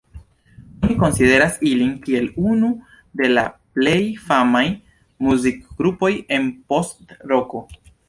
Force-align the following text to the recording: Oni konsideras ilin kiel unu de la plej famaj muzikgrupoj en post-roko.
Oni 0.85 0.95
konsideras 1.03 1.59
ilin 1.71 1.91
kiel 2.07 2.25
unu 2.53 2.71
de 3.23 3.31
la 3.35 3.45
plej 3.77 4.01
famaj 4.33 4.65
muzikgrupoj 5.29 6.15
en 6.39 6.53
post-roko. 6.75 7.67